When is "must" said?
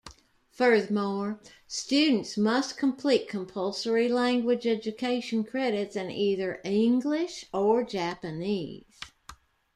2.35-2.75